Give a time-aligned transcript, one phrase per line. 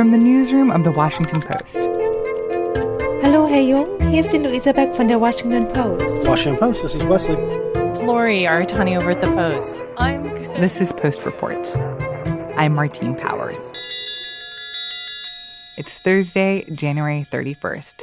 [0.00, 1.76] from the newsroom of the Washington Post.
[3.22, 4.00] Hello, Herr Jung.
[4.08, 6.26] Hier ist die Luisa Beck von der Washington Post.
[6.26, 7.36] Washington Post, this is Wesley.
[7.90, 9.78] It's Lori Aratani over at the Post.
[9.98, 10.56] I'm good.
[10.56, 11.76] This is Post Reports.
[12.56, 13.58] I'm Martine Powers.
[15.76, 18.00] It's Thursday, January 31st.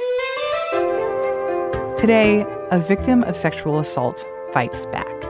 [1.96, 5.20] Today, a victim of sexual assault fights back.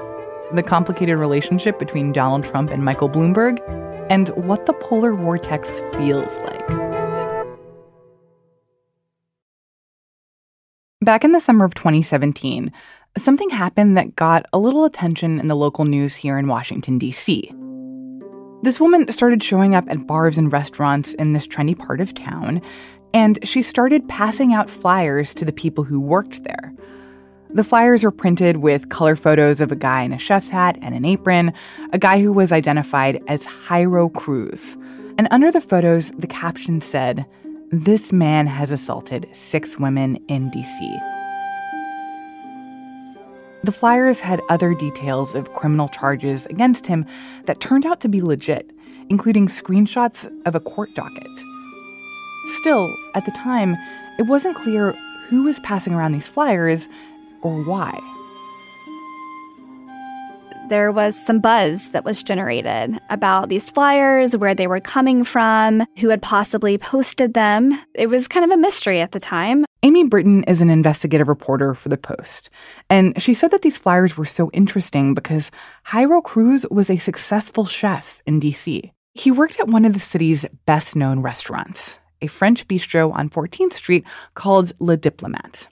[0.52, 3.58] The complicated relationship between Donald Trump and Michael Bloomberg,
[4.10, 6.66] and what the polar vortex feels like.
[11.00, 12.72] Back in the summer of 2017,
[13.16, 17.52] something happened that got a little attention in the local news here in Washington, D.C.
[18.62, 22.60] This woman started showing up at bars and restaurants in this trendy part of town,
[23.14, 26.67] and she started passing out flyers to the people who worked there.
[27.50, 30.94] The flyers were printed with color photos of a guy in a chef's hat and
[30.94, 31.54] an apron,
[31.94, 34.76] a guy who was identified as Jairo Cruz.
[35.16, 37.24] And under the photos, the caption said,
[37.72, 41.14] This man has assaulted six women in DC.
[43.64, 47.06] The flyers had other details of criminal charges against him
[47.46, 48.70] that turned out to be legit,
[49.08, 51.40] including screenshots of a court docket.
[52.60, 53.76] Still, at the time,
[54.18, 54.94] it wasn't clear
[55.28, 56.88] who was passing around these flyers
[57.42, 57.98] or why.
[60.68, 65.86] There was some buzz that was generated about these flyers, where they were coming from,
[65.96, 67.72] who had possibly posted them.
[67.94, 69.64] It was kind of a mystery at the time.
[69.82, 72.50] Amy Brittain is an investigative reporter for The Post,
[72.90, 75.50] and she said that these flyers were so interesting because
[75.86, 78.90] Jairo Cruz was a successful chef in DC.
[79.14, 83.72] He worked at one of the city's best known restaurants, a French bistro on 14th
[83.72, 85.68] Street called Le Diplomate.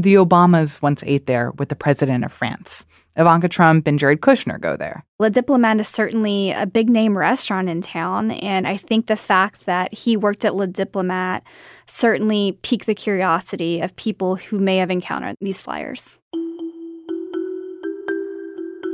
[0.00, 2.86] The Obamas once ate there with the president of France.
[3.16, 5.04] Ivanka Trump and Jared Kushner go there.
[5.18, 9.66] Le Diplomate is certainly a big name restaurant in town, and I think the fact
[9.66, 11.42] that he worked at Le Diplomate
[11.88, 16.20] certainly piqued the curiosity of people who may have encountered these flyers.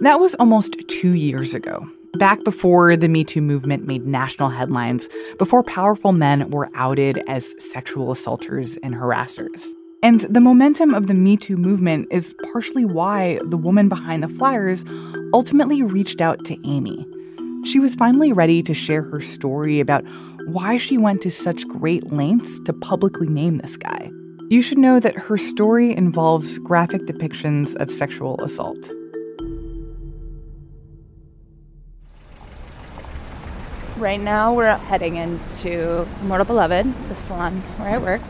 [0.01, 5.11] That was almost two years ago, back before the Me Too movement made national headlines,
[5.39, 9.67] before powerful men were outed as sexual assaulters and harassers.
[10.05, 14.29] And the momentum of the Me Too movement is partially why the woman behind the
[14.29, 14.85] flyers
[15.33, 17.07] ultimately reached out to Amy.
[17.65, 20.05] She was finally ready to share her story about
[20.45, 24.11] why she went to such great lengths to publicly name this guy.
[24.51, 28.91] You should know that her story involves graphic depictions of sexual assault.
[33.97, 38.21] Right now, we're heading into Mortal Beloved, the salon where I work.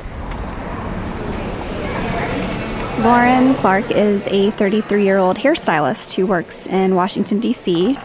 [3.04, 7.98] Lauren Clark is a 33 year old hairstylist who works in Washington, D.C.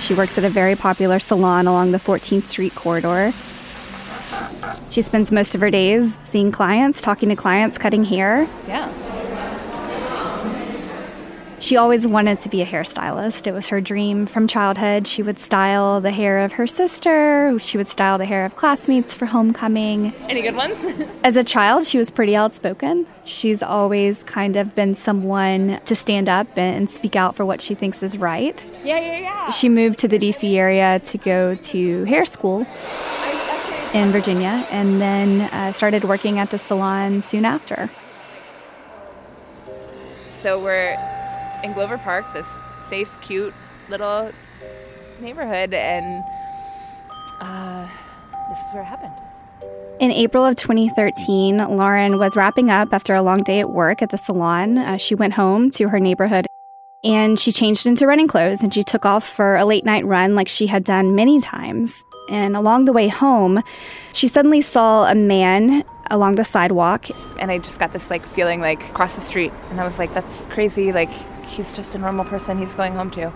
[0.00, 3.32] She works at a very popular salon along the 14th Street corridor.
[4.90, 8.46] She spends most of her days seeing clients, talking to clients, cutting hair.
[8.68, 8.92] Yeah.
[11.62, 13.46] She always wanted to be a hairstylist.
[13.46, 15.06] It was her dream from childhood.
[15.06, 19.14] She would style the hair of her sister, she would style the hair of classmates
[19.14, 20.12] for homecoming.
[20.28, 20.76] Any good ones?
[21.22, 23.06] As a child, she was pretty outspoken.
[23.24, 27.76] She's always kind of been someone to stand up and speak out for what she
[27.76, 28.66] thinks is right.
[28.82, 29.50] yeah, yeah, yeah.
[29.50, 32.66] She moved to the DC area to go to hair school
[33.94, 37.88] in Virginia and then uh, started working at the salon soon after.
[40.38, 40.96] So we're
[41.62, 42.46] in Glover Park, this
[42.88, 43.54] safe, cute
[43.88, 44.32] little
[45.20, 46.24] neighborhood, and
[47.40, 47.88] uh,
[48.48, 49.12] this is where it happened.
[50.00, 54.10] In April of 2013, Lauren was wrapping up after a long day at work at
[54.10, 54.78] the salon.
[54.78, 56.46] Uh, she went home to her neighborhood
[57.04, 60.34] and she changed into running clothes and she took off for a late night run
[60.34, 62.02] like she had done many times.
[62.28, 63.62] And along the way home,
[64.12, 67.08] she suddenly saw a man along the sidewalk.
[67.38, 70.14] And I just got this like feeling like across the street, and I was like,
[70.14, 70.92] "That's crazy!
[70.92, 71.10] Like
[71.44, 72.58] he's just a normal person.
[72.58, 73.32] He's going home to."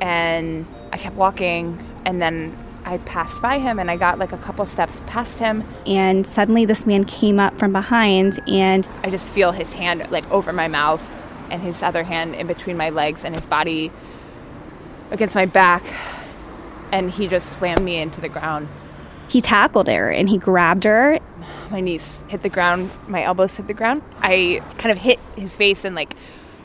[0.00, 4.38] And I kept walking, and then I passed by him, and I got like a
[4.38, 5.62] couple steps past him.
[5.86, 10.28] And suddenly, this man came up from behind and I just feel his hand like
[10.30, 11.08] over my mouth,
[11.50, 13.92] and his other hand in between my legs, and his body
[15.12, 15.84] against my back,
[16.90, 18.68] and he just slammed me into the ground.
[19.28, 21.18] he tackled her and he grabbed her.
[21.70, 24.02] my knees hit the ground, my elbows hit the ground.
[24.20, 26.14] I kind of hit his face and like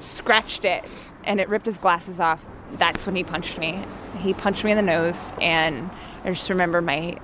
[0.02, 0.86] scratched it,
[1.24, 2.46] and it ripped his glasses off.
[2.74, 3.84] That's when he punched me.
[4.18, 5.90] He punched me in the nose, and
[6.24, 7.18] I just remember my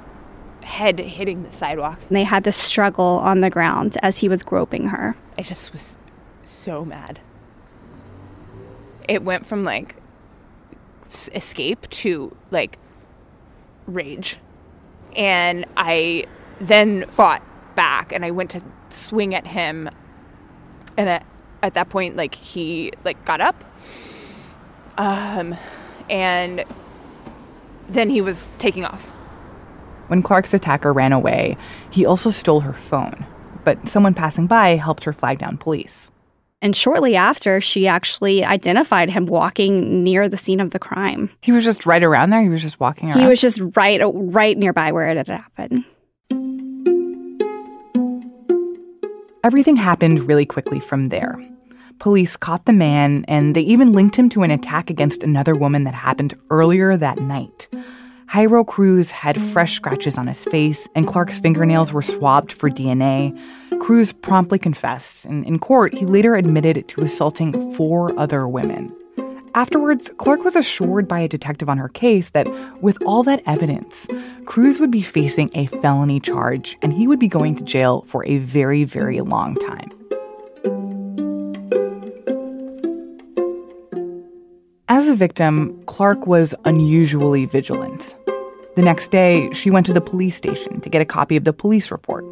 [0.61, 1.99] head hitting the sidewalk.
[2.07, 5.15] And they had this struggle on the ground as he was groping her.
[5.37, 5.97] I just was
[6.43, 7.19] so mad.
[9.07, 9.97] It went from like
[11.33, 12.79] escape to like
[13.85, 14.37] rage.
[15.15, 16.25] And I
[16.59, 17.43] then fought
[17.75, 19.89] back and I went to swing at him.
[20.97, 21.25] And at,
[21.63, 23.63] at that point, like he like got up.
[24.97, 25.55] Um,
[26.09, 26.63] and
[27.89, 29.09] then he was taking off.
[30.07, 31.57] When Clark's attacker ran away,
[31.89, 33.25] he also stole her phone,
[33.63, 36.11] but someone passing by helped her flag down police.
[36.61, 41.29] And shortly after, she actually identified him walking near the scene of the crime.
[41.41, 42.41] He was just right around there.
[42.41, 43.19] He was just walking around.
[43.19, 45.83] He was just right right nearby where it had happened.
[49.43, 51.37] Everything happened really quickly from there.
[52.03, 55.85] Police caught the man, and they even linked him to an attack against another woman
[55.85, 57.69] that happened earlier that night.
[58.29, 63.31] Jairo Cruz had fresh scratches on his face, and Clark's fingernails were swabbed for DNA.
[63.79, 68.93] Cruz promptly confessed, and in court, he later admitted to assaulting four other women.
[69.55, 72.49] Afterwards, Clark was assured by a detective on her case that
[72.81, 74.09] with all that evidence,
[74.45, 78.25] Cruz would be facing a felony charge and he would be going to jail for
[78.25, 79.89] a very, very long time.
[84.93, 88.13] As a victim, Clark was unusually vigilant.
[88.75, 91.51] The next day, she went to the police station to get a copy of the
[91.51, 92.23] police report.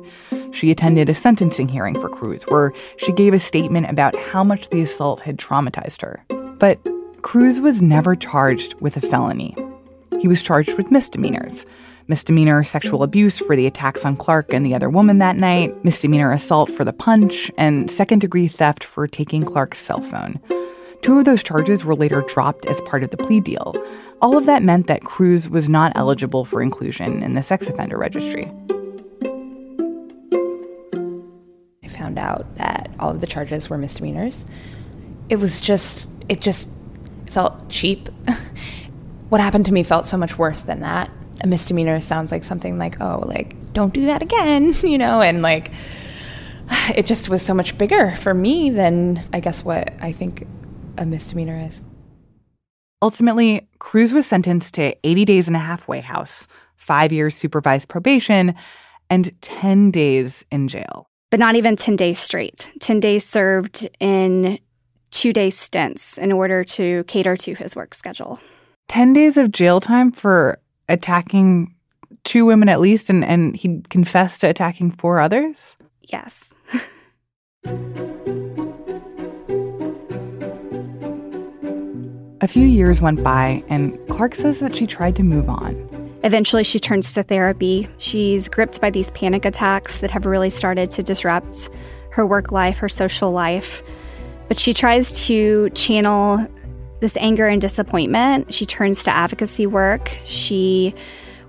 [0.52, 4.70] She attended a sentencing hearing for Cruz where she gave a statement about how much
[4.70, 6.24] the assault had traumatized her.
[6.60, 6.78] But
[7.24, 9.56] Cruz was never charged with a felony.
[10.20, 11.66] He was charged with misdemeanors
[12.08, 16.34] misdemeanor sexual abuse for the attacks on Clark and the other woman that night, misdemeanor
[16.34, 20.38] assault for the punch, and second degree theft for taking Clark's cell phone.
[21.02, 23.76] Two of those charges were later dropped as part of the plea deal.
[24.22, 27.98] All of that meant that Cruz was not eligible for inclusion in the sex offender
[27.98, 28.46] registry.
[31.84, 34.46] I found out that all of the charges were misdemeanors.
[35.30, 36.70] It was just, it just
[37.32, 38.08] felt cheap.
[39.30, 41.10] what happened to me felt so much worse than that.
[41.44, 45.42] A misdemeanor sounds like something like, oh, like, don't do that again, you know, and
[45.42, 45.72] like,
[46.96, 50.46] it just was so much bigger for me than I guess what I think
[51.02, 51.82] a misdemeanor is.
[53.02, 58.54] Ultimately, Cruz was sentenced to 80 days in a halfway house, five years supervised probation,
[59.10, 61.08] and 10 days in jail.
[61.32, 62.72] But not even 10 days straight.
[62.80, 64.60] 10 days served in
[65.10, 68.40] two day stints in order to cater to his work schedule.
[68.88, 71.74] 10 days of jail time for attacking
[72.24, 75.76] two women at least, and, and he confessed to attacking four others?
[76.02, 76.52] Yes.
[82.44, 85.76] A few years went by, and Clark says that she tried to move on.
[86.24, 87.88] Eventually, she turns to therapy.
[88.00, 91.70] She's gripped by these panic attacks that have really started to disrupt
[92.10, 93.84] her work life, her social life.
[94.48, 96.48] But she tries to channel
[97.00, 98.52] this anger and disappointment.
[98.52, 100.12] She turns to advocacy work.
[100.26, 100.96] She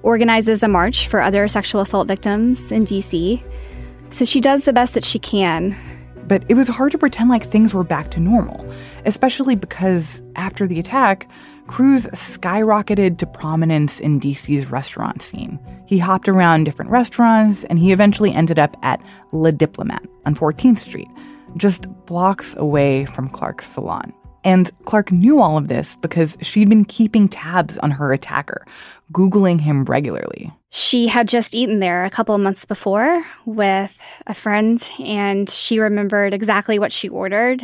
[0.03, 3.43] organizes a march for other sexual assault victims in DC.
[4.11, 5.75] So she does the best that she can.
[6.33, 8.67] But it was hard to pretend like things were back to normal,
[9.05, 11.29] especially because after the attack,
[11.67, 15.61] Cruz skyrocketed to prominence in DC's restaurant scene.
[15.85, 19.03] He hopped around different restaurants and he eventually ended up at
[19.33, 21.11] Le Diplomate on 14th Street,
[21.59, 24.11] just blocks away from Clark's salon.
[24.43, 28.67] And Clark knew all of this because she'd been keeping tabs on her attacker,
[29.13, 30.53] Googling him regularly.
[30.71, 33.93] She had just eaten there a couple months before with
[34.27, 37.63] a friend, and she remembered exactly what she ordered.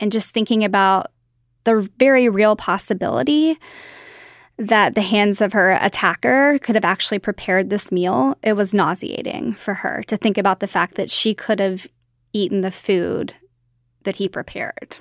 [0.00, 1.12] And just thinking about
[1.64, 3.58] the very real possibility
[4.58, 9.54] that the hands of her attacker could have actually prepared this meal, it was nauseating
[9.54, 11.86] for her to think about the fact that she could have
[12.32, 13.34] eaten the food
[14.04, 14.98] that he prepared.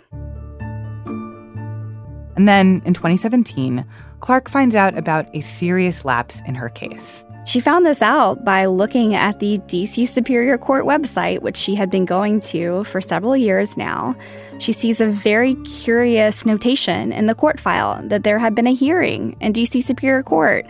[2.41, 3.85] And then in 2017,
[4.19, 7.23] Clark finds out about a serious lapse in her case.
[7.45, 11.91] She found this out by looking at the DC Superior Court website, which she had
[11.91, 14.15] been going to for several years now.
[14.57, 18.73] She sees a very curious notation in the court file that there had been a
[18.73, 20.65] hearing in DC Superior Court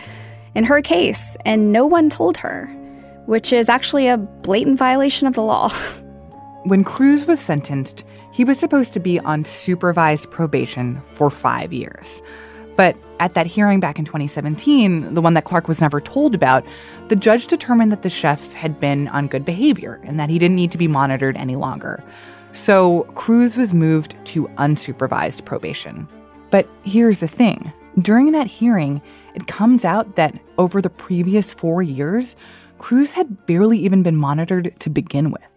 [0.56, 2.66] in her case, and no one told her,
[3.28, 5.72] which is actually a blatant violation of the law.
[6.64, 12.22] When Cruz was sentenced, he was supposed to be on supervised probation for five years.
[12.76, 16.66] But at that hearing back in 2017, the one that Clark was never told about,
[17.10, 20.56] the judge determined that the chef had been on good behavior and that he didn't
[20.56, 22.04] need to be monitored any longer.
[22.54, 26.08] So Cruz was moved to unsupervised probation.
[26.50, 29.02] But here's the thing during that hearing,
[29.36, 32.36] it comes out that over the previous four years,
[32.80, 35.51] Cruz had barely even been monitored to begin with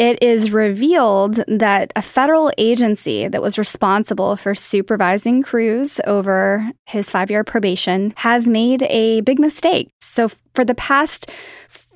[0.00, 7.10] it is revealed that a federal agency that was responsible for supervising Cruz over his
[7.10, 9.90] five year probation has made a big mistake.
[10.00, 11.30] So, For the past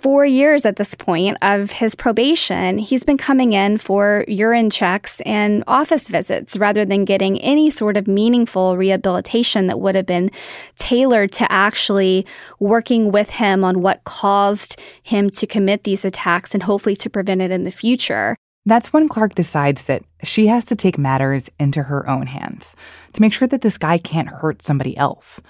[0.05, 5.23] four years at this point of his probation, he's been coming in for urine checks
[5.23, 10.31] and office visits rather than getting any sort of meaningful rehabilitation that would have been
[10.77, 12.27] tailored to actually
[12.61, 17.41] working with him on what caused him to commit these attacks and hopefully to prevent
[17.41, 18.37] it in the future.
[18.67, 22.77] That's when Clark decides that she has to take matters into her own hands
[23.15, 25.41] to make sure that this guy can't hurt somebody else.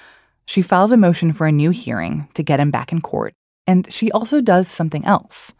[0.46, 3.34] She files a motion for a new hearing to get him back in court
[3.66, 5.52] and she also does something else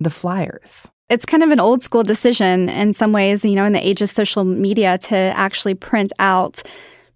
[0.00, 0.88] the flyers.
[1.08, 4.02] It's kind of an old school decision in some ways, you know, in the age
[4.02, 6.62] of social media to actually print out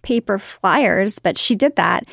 [0.02, 2.04] paper flyers, but she did that.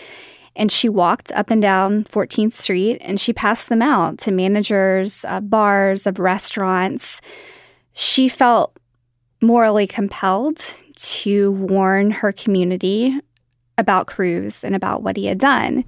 [0.56, 5.24] And she walked up and down 14th Street and she passed them out to managers
[5.24, 7.22] of bars, of restaurants.
[7.94, 8.78] She felt
[9.42, 10.58] morally compelled
[10.96, 13.18] to warn her community
[13.78, 15.86] about Cruz and about what he had done.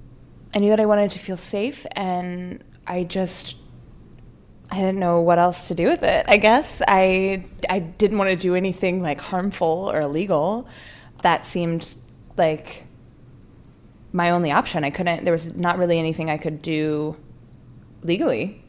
[0.54, 3.56] I knew that I wanted to feel safe, and I just
[4.70, 6.24] I didn't know what else to do with it.
[6.28, 10.66] I guess I I didn't want to do anything like harmful or illegal.
[11.22, 11.94] That seemed
[12.36, 12.86] like
[14.12, 14.84] my only option.
[14.84, 15.24] I couldn't.
[15.24, 17.16] There was not really anything I could do
[18.02, 18.62] legally.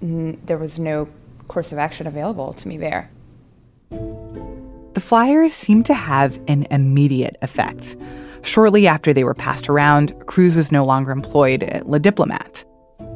[0.00, 1.08] There was no
[1.48, 3.10] course of action available to me there.
[3.90, 7.96] The flyers seemed to have an immediate effect.
[8.44, 12.64] Shortly after they were passed around, Cruz was no longer employed at La Diplomate.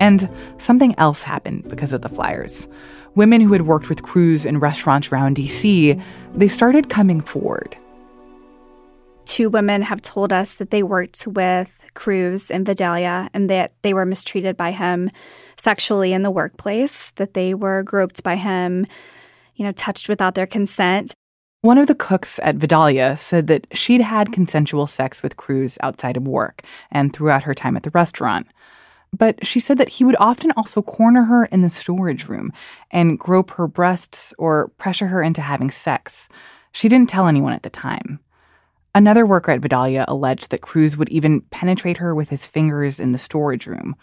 [0.00, 2.66] And something else happened because of the flyers.
[3.14, 6.02] Women who had worked with Cruz in restaurants around DC,
[6.34, 7.76] they started coming forward.
[9.26, 13.92] Two women have told us that they worked with Cruz and Vidalia and that they
[13.92, 15.10] were mistreated by him
[15.58, 18.86] sexually in the workplace, that they were groped by him,
[19.56, 21.12] you know, touched without their consent.
[21.60, 26.16] One of the cooks at Vidalia said that she'd had consensual sex with Cruz outside
[26.16, 28.46] of work and throughout her time at the restaurant.
[29.12, 32.52] But she said that he would often also corner her in the storage room
[32.92, 36.28] and grope her breasts or pressure her into having sex.
[36.70, 38.20] She didn't tell anyone at the time.
[38.94, 43.10] Another worker at Vidalia alleged that Cruz would even penetrate her with his fingers in
[43.10, 43.96] the storage room.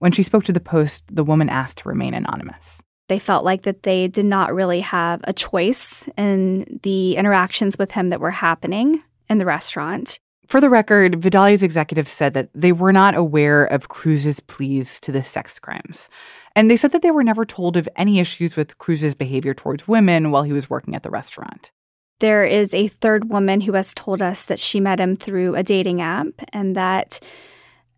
[0.00, 2.82] When she spoke to the Post, the woman asked to remain anonymous.
[3.10, 7.90] They felt like that they did not really have a choice in the interactions with
[7.90, 10.20] him that were happening in the restaurant.
[10.46, 15.10] For the record, Vidalia's executives said that they were not aware of Cruz's pleas to
[15.10, 16.08] the sex crimes.
[16.54, 19.88] And they said that they were never told of any issues with Cruz's behavior towards
[19.88, 21.72] women while he was working at the restaurant.
[22.20, 25.64] There is a third woman who has told us that she met him through a
[25.64, 27.18] dating app and that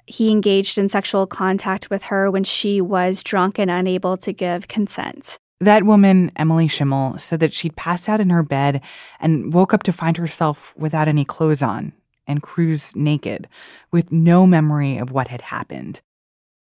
[0.07, 4.69] he engaged in sexual contact with her when she was drunk and unable to give
[4.69, 5.39] consent.
[5.61, 8.81] That woman, Emily Schimmel, said that she'd passed out in her bed
[9.21, 11.93] and woke up to find herself without any clothes on
[12.27, 13.49] and Cruz naked,
[13.91, 16.01] with no memory of what had happened.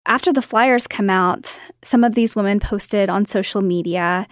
[0.06, 4.26] After the flyers come out, some of these women posted on social media.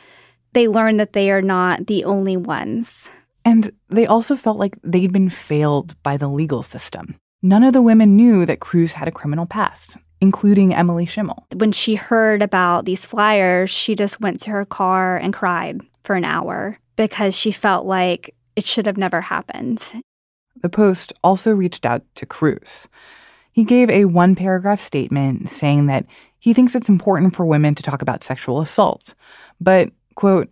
[0.55, 3.09] They learned that they are not the only ones.
[3.45, 7.17] And they also felt like they'd been failed by the legal system.
[7.43, 11.47] None of the women knew that Cruz had a criminal past, including Emily Schimmel.
[11.55, 16.17] When she heard about these flyers, she just went to her car and cried for
[16.17, 20.03] an hour because she felt like it should have never happened.
[20.61, 22.89] The Post also reached out to Cruz.
[23.53, 26.07] He gave a one paragraph statement saying that
[26.41, 29.15] he thinks it's important for women to talk about sexual assault,
[29.61, 30.49] but, quote,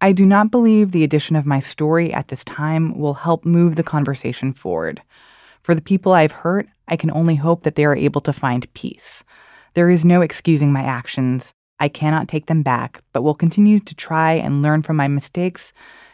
[0.00, 3.74] I do not believe the addition of my story at this time will help move
[3.74, 5.02] the conversation forward.
[5.62, 8.72] For the people I've hurt, I can only hope that they are able to find
[8.74, 9.24] peace.
[9.74, 11.52] There is no excusing my actions.
[11.78, 15.72] I cannot take them back, but will continue to try and learn from my mistakes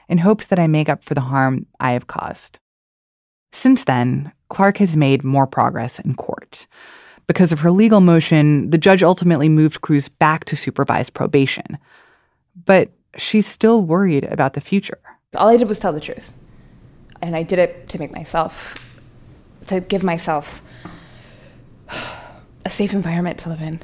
[0.09, 2.59] in hopes that I make up for the harm I have caused.
[3.53, 6.67] Since then, Clark has made more progress in court.
[7.27, 11.79] Because of her legal motion, the judge ultimately moved Cruz back to supervised probation.
[12.65, 15.01] But she's still worried about the future.
[15.35, 16.33] All I did was tell the truth.
[17.21, 18.77] And I did it to make myself
[19.67, 20.61] to give myself
[22.65, 23.81] a safe environment to live in.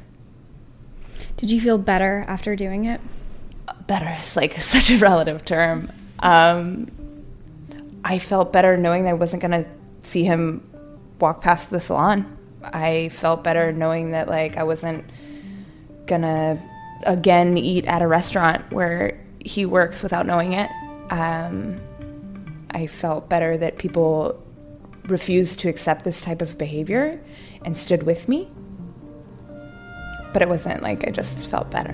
[1.37, 3.01] Did you feel better after doing it?
[3.87, 5.91] Better is like such a relative term.
[6.19, 6.91] Um,
[8.03, 10.69] I felt better knowing I wasn't going to see him
[11.19, 12.37] walk past the salon.
[12.63, 15.05] I felt better knowing that like I wasn't
[16.05, 16.61] gonna
[17.05, 20.69] again eat at a restaurant where he works without knowing it.
[21.09, 21.79] Um,
[22.71, 24.42] I felt better that people
[25.07, 27.21] refused to accept this type of behavior
[27.65, 28.51] and stood with me.
[30.31, 31.93] But it wasn't like I just felt better.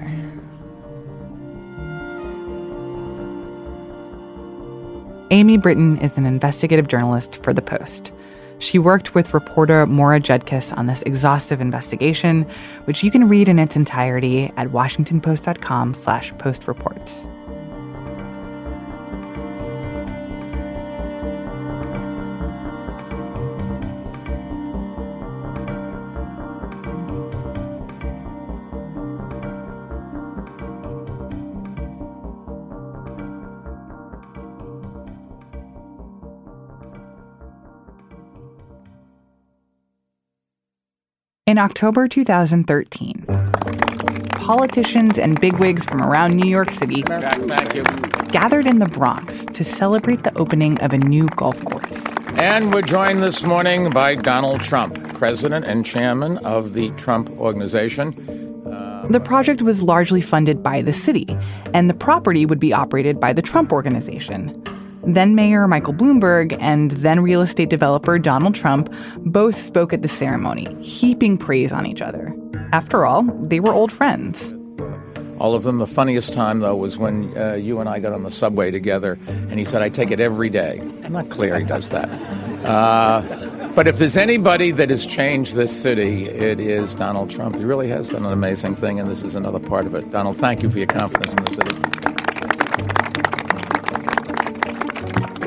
[5.31, 8.11] Amy Brittain is an investigative journalist for The Post.
[8.57, 12.47] She worked with reporter Maura Judkis on this exhaustive investigation,
[12.85, 17.38] which you can read in its entirety at washingtonpost.com slash postreports.
[41.59, 43.25] October 2013,
[44.31, 47.01] politicians and bigwigs from around New York City
[48.31, 52.05] gathered in the Bronx to celebrate the opening of a new golf course.
[52.35, 58.13] And we're joined this morning by Donald Trump, president and chairman of the Trump Organization.
[58.65, 61.27] Uh, the project was largely funded by the city,
[61.73, 64.63] and the property would be operated by the Trump Organization.
[65.13, 70.07] Then Mayor Michael Bloomberg and then real estate developer Donald Trump both spoke at the
[70.07, 72.35] ceremony, heaping praise on each other.
[72.71, 74.53] After all, they were old friends.
[75.39, 75.79] All of them.
[75.79, 79.17] The funniest time, though, was when uh, you and I got on the subway together,
[79.27, 80.79] and he said, I take it every day.
[81.03, 82.09] I'm not clear he does that.
[82.65, 87.55] Uh, but if there's anybody that has changed this city, it is Donald Trump.
[87.55, 90.11] He really has done an amazing thing, and this is another part of it.
[90.11, 91.98] Donald, thank you for your confidence in the city.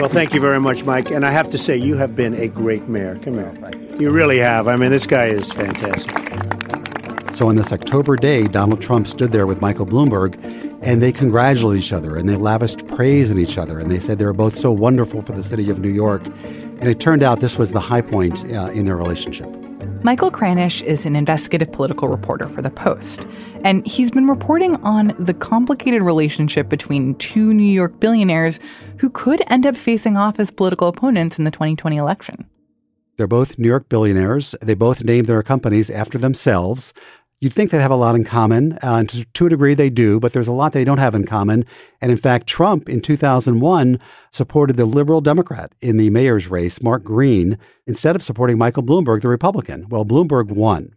[0.03, 1.13] Well, thank you very much, Mike.
[1.13, 3.17] And I have to say, you have been a great mayor.
[3.21, 3.71] Come here.
[4.01, 4.67] You really have.
[4.67, 6.11] I mean, this guy is fantastic.
[7.33, 10.35] So on this October day, Donald Trump stood there with Michael Bloomberg
[10.83, 14.19] and they congratulated each other and they lavished praise on each other and they said
[14.19, 16.27] they were both so wonderful for the city of New York.
[16.27, 19.62] And it turned out this was the high point uh, in their relationship.
[20.05, 23.25] Michael Kranish is an investigative political reporter for The Post,
[23.63, 28.59] and he's been reporting on the complicated relationship between two New York billionaires
[28.99, 32.45] who could end up facing off as political opponents in the 2020 election.
[33.17, 34.57] They're both New York billionaires.
[34.61, 36.93] They both named their companies after themselves.
[37.43, 39.91] You'd think they'd have a lot in common, uh, and to, to, a degree they
[39.91, 41.67] do, but there's a lot they don't have in common.
[42.01, 43.99] And in fact, Trump in 2001
[44.31, 49.23] supported the liberal Democrat in the mayor's race, Mark Green, instead of supporting Michael Bloomberg,
[49.23, 49.89] the Republican.
[49.89, 50.95] Well, Bloomberg won.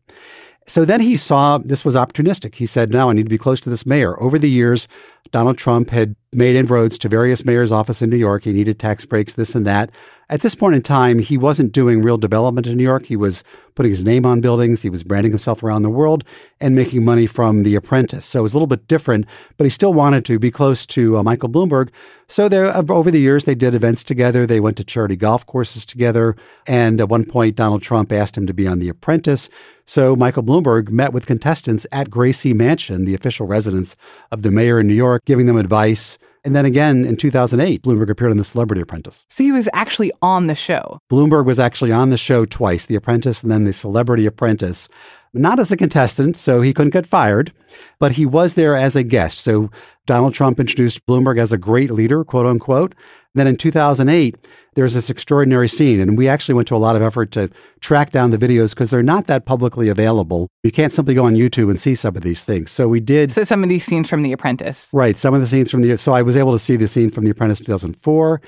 [0.67, 2.53] So then he saw this was opportunistic.
[2.53, 4.87] He said, "Now I need to be close to this mayor." Over the years,
[5.31, 8.43] Donald Trump had made inroads to various mayors' office in New York.
[8.43, 9.89] He needed tax breaks, this and that.
[10.27, 13.05] At this point in time, he wasn't doing real development in New York.
[13.05, 13.43] He was
[13.75, 14.81] putting his name on buildings.
[14.81, 16.23] He was branding himself around the world
[16.59, 18.25] and making money from The Apprentice.
[18.25, 21.17] So it was a little bit different, but he still wanted to be close to
[21.17, 21.89] uh, Michael Bloomberg.
[22.27, 24.47] So there, uh, over the years, they did events together.
[24.47, 26.35] They went to charity golf courses together.
[26.65, 29.47] And at one point, Donald Trump asked him to be on The Apprentice.
[29.85, 33.95] So Michael Bloomberg met with contestants at Gracie Mansion, the official residence
[34.31, 36.17] of the mayor in New York, giving them advice.
[36.45, 39.25] And then again in 2008, Bloomberg appeared on The Celebrity Apprentice.
[39.29, 40.99] So he was actually on the show.
[41.11, 44.87] Bloomberg was actually on the show twice, The Apprentice and then The Celebrity Apprentice.
[45.33, 47.51] Not as a contestant, so he couldn't get fired,
[47.99, 49.39] but he was there as a guest.
[49.39, 49.69] So
[50.05, 52.93] Donald Trump introduced Bloomberg as a great leader, quote unquote.
[53.35, 57.01] Then in 2008, there's this extraordinary scene, and we actually went to a lot of
[57.01, 57.49] effort to
[57.81, 60.49] track down the videos because they're not that publicly available.
[60.63, 62.71] You can't simply go on YouTube and see some of these things.
[62.71, 63.31] So we did.
[63.31, 64.89] So some of these scenes from The Apprentice.
[64.91, 65.17] Right.
[65.17, 65.97] Some of the scenes from the.
[65.97, 68.41] So I was able to see the scene from The Apprentice 2004.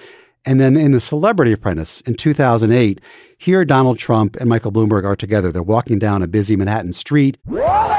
[0.46, 3.02] And then in The Celebrity Apprentice in 2008,
[3.38, 5.52] here Donald Trump and Michael Bloomberg are together.
[5.52, 7.38] They're walking down a busy Manhattan street.
[7.46, 7.97] The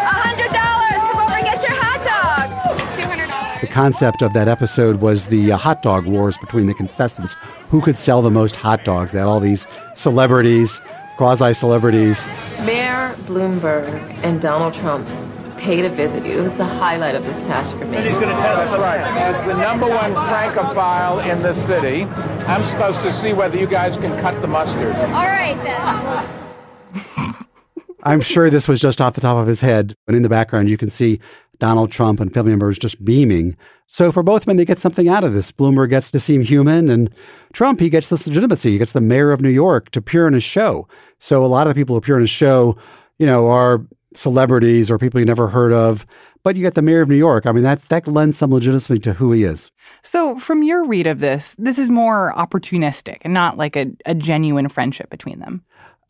[3.78, 7.36] concept of that episode was the uh, hot dog wars between the contestants.
[7.70, 9.12] Who could sell the most hot dogs?
[9.12, 10.80] They had all these celebrities,
[11.16, 12.26] quasi celebrities.
[12.66, 13.86] Mayor Bloomberg
[14.24, 15.06] and Donald Trump
[15.58, 16.26] paid a visit.
[16.26, 17.98] It was the highlight of this task for me.
[17.98, 18.98] He's That's right.
[18.98, 22.02] As the number one francophile in the city,
[22.48, 24.96] I'm supposed to see whether you guys can cut the mustard.
[24.96, 27.34] All right, then.
[28.02, 29.94] I'm sure this was just off the top of his head.
[30.08, 31.20] And in the background, you can see
[31.58, 33.56] Donald Trump and family members just beaming.
[33.86, 35.50] So for both men, they get something out of this.
[35.50, 37.14] Bloomberg gets to seem human, and
[37.52, 38.72] Trump, he gets this legitimacy.
[38.72, 40.86] He gets the mayor of New York to appear in his show.
[41.18, 42.76] So a lot of the people who appear in his show,
[43.18, 46.06] you know, are celebrities or people you never heard of.
[46.44, 47.46] But you get the mayor of New York.
[47.46, 49.72] I mean, that that lends some legitimacy to who he is.
[50.02, 54.14] So, from your read of this, this is more opportunistic and not like a, a
[54.14, 55.62] genuine friendship between them.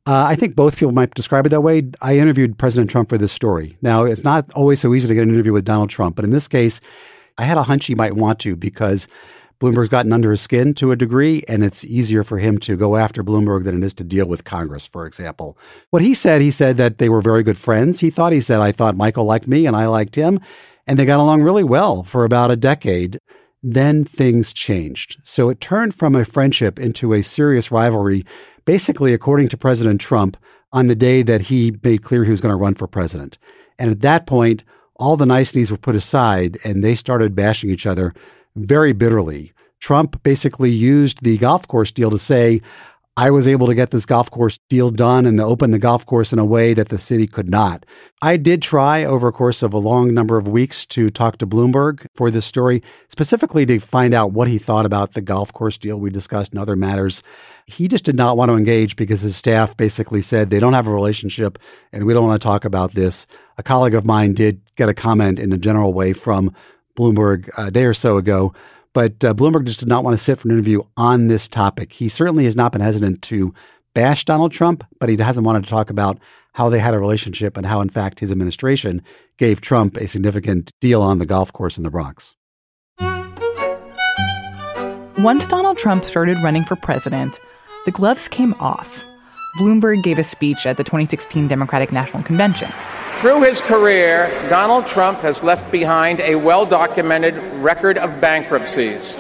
[0.09, 1.83] Uh, I think both people might describe it that way.
[2.01, 3.77] I interviewed President Trump for this story.
[3.83, 6.31] Now, it's not always so easy to get an interview with Donald Trump, but in
[6.31, 6.81] this case,
[7.37, 9.07] I had a hunch he might want to because
[9.61, 12.97] Bloomberg's gotten under his skin to a degree, and it's easier for him to go
[12.97, 15.59] after Bloomberg than it is to deal with Congress, for example.
[15.91, 18.01] What he said, he said that they were very good friends.
[18.01, 20.41] He thought, he said, I thought Michael liked me and I liked him,
[20.87, 23.19] and they got along really well for about a decade.
[23.63, 25.21] Then things changed.
[25.23, 28.25] So it turned from a friendship into a serious rivalry
[28.69, 30.37] basically, according to President Trump,
[30.75, 33.39] on the day that he made clear he was going to run for president.
[33.79, 34.63] And at that point,
[34.97, 38.13] all the niceties were put aside and they started bashing each other
[38.57, 39.55] very bitterly.
[39.81, 42.61] Trump basically used the golf course deal to say,
[43.19, 46.07] I was able to get this golf course deal done and to open the golf
[46.07, 47.85] course in a way that the city could not.
[48.23, 51.47] I did try over a course of a long number of weeks to talk to
[51.47, 55.77] Bloomberg for this story, specifically to find out what he thought about the golf course
[55.79, 57.25] deal we discussed and other matters.
[57.67, 60.87] He just did not want to engage because his staff basically said they don't have
[60.87, 61.59] a relationship
[61.93, 63.27] and we don't want to talk about this.
[63.57, 66.55] A colleague of mine did get a comment in a general way from
[66.97, 68.55] Bloomberg uh, a day or so ago
[68.93, 71.93] but uh, Bloomberg just did not want to sit for an interview on this topic.
[71.93, 73.53] He certainly has not been hesitant to
[73.95, 76.19] bash Donald Trump, but he hasn't wanted to talk about
[76.55, 79.03] how they had a relationship and how, in fact, his administration
[79.37, 82.35] gave Trump a significant deal on the golf course in the Bronx.
[85.19, 87.41] Once Donald Trump started running for president,
[87.85, 89.05] the gloves came off.
[89.57, 92.71] Bloomberg gave a speech at the 2016 Democratic National Convention.
[93.21, 99.15] Through his career, Donald Trump has left behind a well documented record of bankruptcies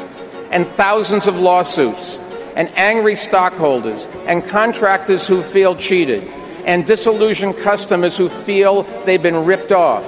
[0.50, 2.16] and thousands of lawsuits,
[2.56, 6.24] and angry stockholders and contractors who feel cheated,
[6.64, 10.06] and disillusioned customers who feel they've been ripped off.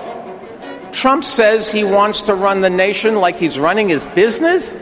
[0.93, 4.73] Trump says he wants to run the nation like he's running his business?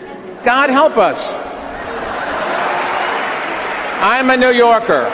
[0.44, 1.34] God help us.
[4.00, 5.10] I'm a New Yorker,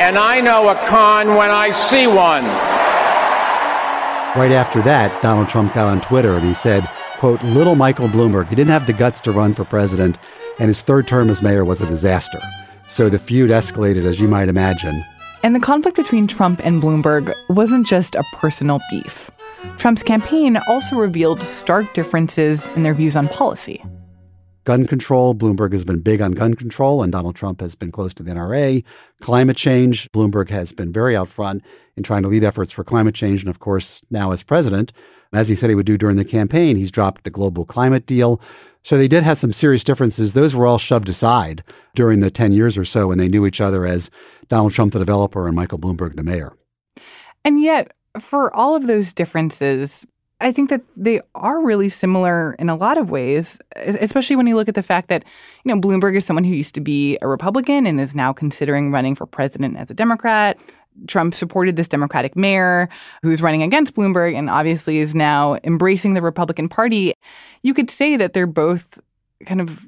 [0.00, 2.44] and I know a con when I see one.
[4.34, 8.48] Right after that, Donald Trump got on Twitter and he said, quote, little Michael Bloomberg,
[8.48, 10.16] he didn't have the guts to run for president,
[10.58, 12.40] and his third term as mayor was a disaster.
[12.86, 15.04] So the feud escalated, as you might imagine.
[15.42, 19.30] And the conflict between Trump and Bloomberg wasn't just a personal beef.
[19.76, 23.84] Trump's campaign also revealed stark differences in their views on policy
[24.70, 25.34] gun control.
[25.34, 28.30] Bloomberg has been big on gun control, and Donald Trump has been close to the
[28.30, 28.84] NRA.
[29.20, 30.08] Climate change.
[30.12, 31.64] Bloomberg has been very out front
[31.96, 33.42] in trying to lead efforts for climate change.
[33.42, 34.92] And of course, now as president,
[35.32, 38.40] as he said he would do during the campaign, he's dropped the global climate deal.
[38.84, 40.34] So they did have some serious differences.
[40.34, 41.64] Those were all shoved aside
[41.96, 44.08] during the 10 years or so when they knew each other as
[44.46, 46.52] Donald Trump, the developer, and Michael Bloomberg, the mayor.
[47.44, 50.06] And yet, for all of those differences,
[50.40, 54.56] I think that they are really similar in a lot of ways, especially when you
[54.56, 55.24] look at the fact that,
[55.64, 58.90] you know, Bloomberg is someone who used to be a Republican and is now considering
[58.90, 60.58] running for president as a Democrat.
[61.06, 62.88] Trump supported this Democratic mayor
[63.22, 67.12] who's running against Bloomberg and obviously is now embracing the Republican Party.
[67.62, 68.98] You could say that they're both
[69.46, 69.86] kind of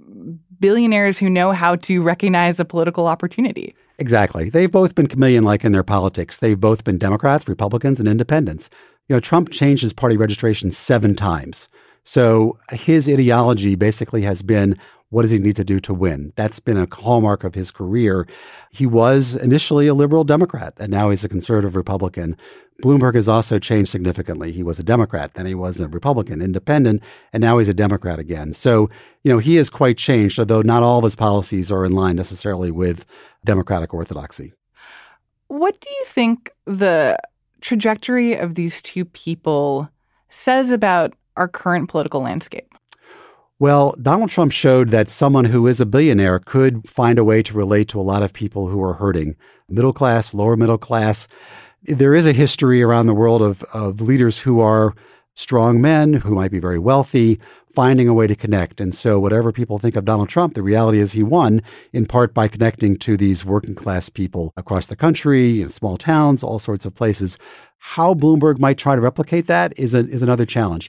[0.61, 3.75] billionaires who know how to recognize a political opportunity.
[3.99, 4.49] Exactly.
[4.49, 6.39] They've both been chameleon like in their politics.
[6.39, 8.71] They've both been Democrats, Republicans, and independents.
[9.13, 11.69] You know, Trump changed his party registration seven times.
[12.03, 14.79] So his ideology basically has been
[15.11, 16.33] what does he need to do to win?
[16.35, 18.27] That's been a hallmark of his career.
[18.71, 22.39] He was initially a liberal Democrat, and now he's a conservative Republican.
[22.83, 24.51] Bloomberg has also changed significantly.
[24.51, 27.03] He was a Democrat, then he was a Republican, independent,
[27.35, 28.55] and now he's a Democrat again.
[28.55, 28.89] So,
[29.25, 32.17] you know, he has quite changed, although not all of his policies are in line
[32.17, 33.05] necessarily with
[33.45, 34.55] Democratic orthodoxy.
[35.49, 37.19] What do you think the
[37.63, 39.89] trajectory of these two people
[40.29, 42.75] says about our current political landscape?
[43.59, 47.55] Well, Donald Trump showed that someone who is a billionaire could find a way to
[47.55, 49.37] relate to a lot of people who are hurting
[49.69, 51.29] middle class, lower middle class.
[51.85, 54.95] There is a history around the world of, of leaders who are
[55.35, 57.41] strong men who might be very wealthy,
[57.75, 58.81] finding a way to connect.
[58.81, 62.35] And so, whatever people think of Donald Trump, the reality is he won in part
[62.35, 66.85] by connecting to these working class people across the country, in small towns, all sorts
[66.85, 67.39] of places.
[67.79, 70.89] How Bloomberg might try to replicate that is, a, is another challenge.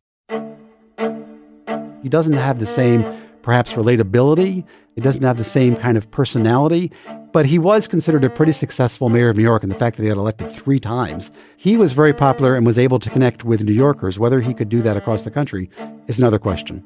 [2.03, 3.01] He doesn't have the same,
[3.43, 4.65] perhaps, relatability.
[4.95, 6.91] It doesn't have the same kind of personality.
[7.31, 10.03] But he was considered a pretty successful mayor of New York, and the fact that
[10.03, 13.63] he got elected three times, he was very popular and was able to connect with
[13.63, 14.19] New Yorkers.
[14.19, 15.69] Whether he could do that across the country
[16.07, 16.83] is another question.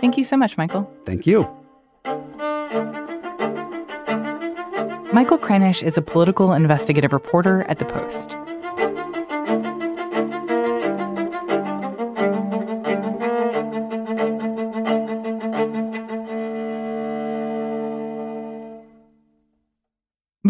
[0.00, 0.90] Thank you so much, Michael.
[1.04, 1.48] Thank you.
[5.12, 8.36] Michael Kranish is a political investigative reporter at The Post.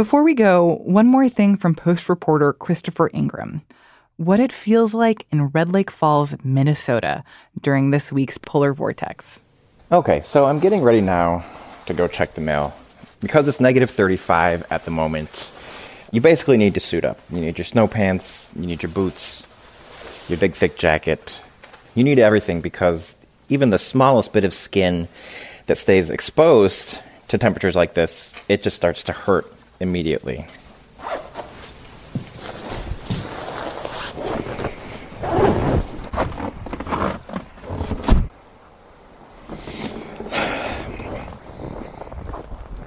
[0.05, 3.63] Before we go, one more thing from Post reporter Christopher Ingraham.
[4.19, 7.25] What it feels like in Red Lake Falls, Minnesota
[7.59, 9.41] during this week's polar vortex.
[9.91, 11.43] Okay, so I'm getting ready now
[11.87, 12.77] to go check the mail.
[13.21, 15.51] Because it's negative 35 at the moment,
[16.13, 17.19] you basically need to suit up.
[17.31, 19.43] You need your snow pants, you need your boots,
[20.29, 21.43] your big thick jacket.
[21.95, 23.17] You need everything because
[23.49, 25.09] even the smallest bit of skin
[25.65, 29.51] that stays exposed to temperatures like this, it just starts to hurt
[29.85, 30.47] immediately.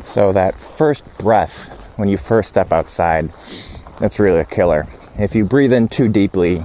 [0.01, 3.31] So, that first breath when you first step outside,
[3.99, 4.87] that's really a killer.
[5.19, 6.59] If you breathe in too deeply,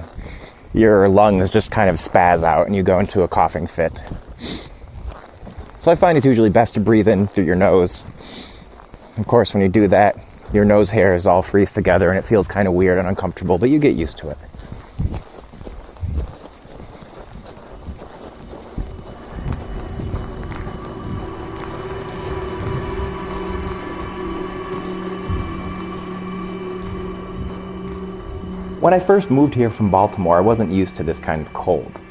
[0.73, 3.93] your lungs just kind of spaz out and you go into a coughing fit.
[5.77, 8.05] So I find it's usually best to breathe in through your nose.
[9.15, 10.17] Of course, when you do that,
[10.51, 13.69] your nose hairs all freeze together and it feels kind of weird and uncomfortable, but
[13.69, 14.37] you get used to it.
[28.79, 32.01] When I first moved here from Baltimore, I wasn't used to this kind of cold.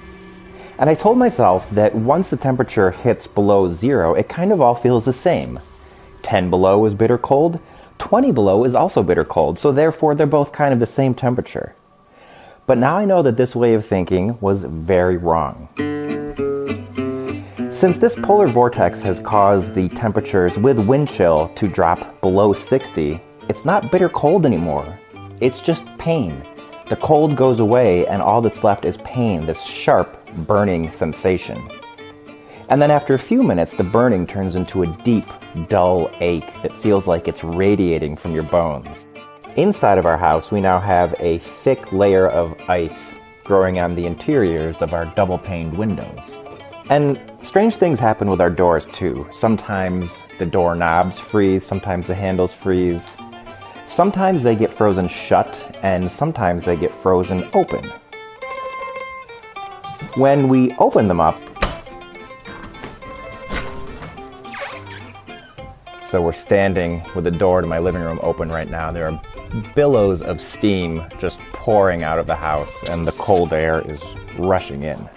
[0.78, 4.74] And I told myself that once the temperature hits below zero, it kind of all
[4.74, 5.60] feels the same.
[6.32, 7.60] 10 below is bitter cold,
[7.98, 11.74] 20 below is also bitter cold, so therefore they're both kind of the same temperature.
[12.66, 15.68] But now I know that this way of thinking was very wrong.
[17.70, 23.20] Since this polar vortex has caused the temperatures with wind chill to drop below 60,
[23.50, 24.98] it's not bitter cold anymore.
[25.42, 26.42] It's just pain.
[26.86, 30.16] The cold goes away, and all that's left is pain, this sharp,
[30.46, 31.60] burning sensation.
[32.72, 35.26] And then after a few minutes, the burning turns into a deep,
[35.68, 39.06] dull ache that feels like it's radiating from your bones.
[39.56, 44.06] Inside of our house, we now have a thick layer of ice growing on the
[44.06, 46.38] interiors of our double paned windows.
[46.88, 49.28] And strange things happen with our doors too.
[49.30, 53.14] Sometimes the door knobs freeze, sometimes the handles freeze.
[53.84, 57.84] Sometimes they get frozen shut, and sometimes they get frozen open.
[60.14, 61.38] When we open them up,
[66.12, 68.92] so we're standing with the door to my living room open right now.
[68.92, 69.22] There are
[69.74, 74.82] billows of steam just pouring out of the house, and the cold air is rushing
[74.82, 75.08] in.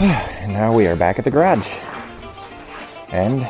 [0.00, 1.74] And now we are back at the garage.
[3.12, 3.42] And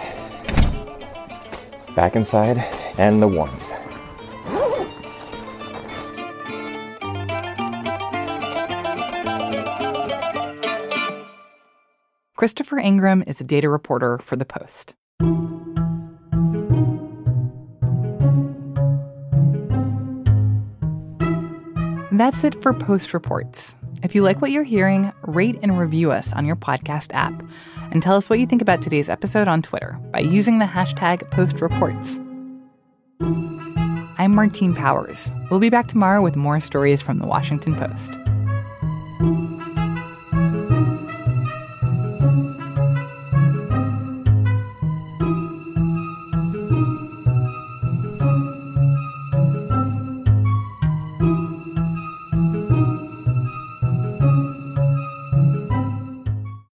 [1.94, 2.58] back inside
[2.98, 3.73] and the warmth.
[12.44, 14.92] Christopher Ingraham is a data reporter for The Post.
[22.12, 23.74] That's it for Post Reports.
[24.02, 27.42] If you like what you're hearing, rate and review us on your podcast app
[27.90, 31.26] and tell us what you think about today's episode on Twitter by using the hashtag
[31.30, 32.20] PostReports.
[34.18, 35.32] I'm Martine Powers.
[35.50, 38.10] We'll be back tomorrow with more stories from the Washington Post.